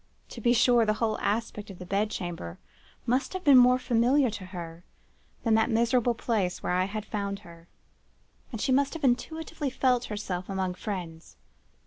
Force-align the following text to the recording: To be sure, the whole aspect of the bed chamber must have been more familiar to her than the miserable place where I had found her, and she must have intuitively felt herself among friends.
To 0.29 0.41
be 0.41 0.51
sure, 0.51 0.83
the 0.83 0.93
whole 0.95 1.19
aspect 1.19 1.69
of 1.69 1.77
the 1.77 1.85
bed 1.85 2.09
chamber 2.09 2.57
must 3.05 3.33
have 3.33 3.43
been 3.43 3.59
more 3.59 3.77
familiar 3.77 4.31
to 4.31 4.45
her 4.45 4.83
than 5.43 5.53
the 5.53 5.67
miserable 5.67 6.15
place 6.15 6.63
where 6.63 6.73
I 6.73 6.85
had 6.85 7.05
found 7.05 7.41
her, 7.41 7.67
and 8.51 8.59
she 8.59 8.71
must 8.71 8.95
have 8.95 9.03
intuitively 9.03 9.69
felt 9.69 10.05
herself 10.05 10.49
among 10.49 10.73
friends. 10.73 11.37